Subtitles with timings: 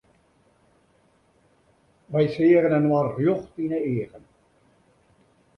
[2.11, 4.25] Wy seagen inoar rjocht yn 'e eagen.